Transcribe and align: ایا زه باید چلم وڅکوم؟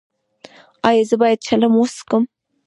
ایا 0.87 1.03
زه 1.09 1.15
باید 1.21 1.43
چلم 1.47 1.71
وڅکوم؟ 1.75 2.23